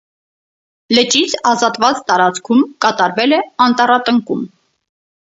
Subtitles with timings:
[0.99, 4.47] Լճից ազատված տարածքում կատարվել է անտառատնկում։